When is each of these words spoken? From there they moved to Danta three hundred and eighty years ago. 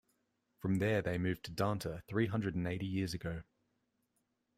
From 0.57 0.79
there 0.79 1.03
they 1.03 1.19
moved 1.19 1.43
to 1.45 1.51
Danta 1.51 2.01
three 2.07 2.25
hundred 2.25 2.55
and 2.55 2.67
eighty 2.67 2.87
years 2.87 3.13
ago. 3.13 3.43